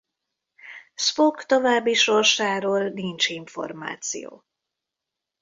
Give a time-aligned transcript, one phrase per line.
[0.95, 4.43] Spock további sorsáról nincs információ.